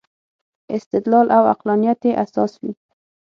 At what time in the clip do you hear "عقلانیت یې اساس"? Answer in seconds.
1.53-2.51